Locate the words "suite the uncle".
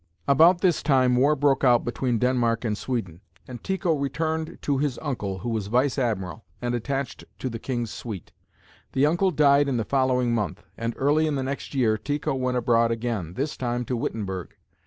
7.91-9.29